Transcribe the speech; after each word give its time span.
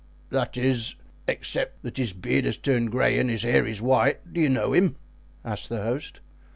"That 0.31 0.57
is 0.57 0.95
he, 1.27 1.33
except 1.33 1.83
that 1.83 1.97
his 1.97 2.11
beard 2.11 2.45
has 2.45 2.57
turned 2.57 2.89
gray 2.89 3.19
and 3.19 3.29
his 3.29 3.43
hair 3.43 3.67
is 3.67 3.83
white; 3.83 4.33
do 4.33 4.41
you 4.41 4.49
know 4.49 4.73
him?" 4.73 4.95
asked 5.45 5.69
the 5.69 5.83
host. 5.83 6.21